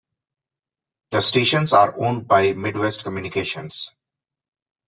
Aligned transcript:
The 1.11 1.21
stations 1.21 1.73
are 1.73 1.93
owned 2.03 2.27
by 2.27 2.53
Midwest 2.53 3.03
Communications. 3.03 3.91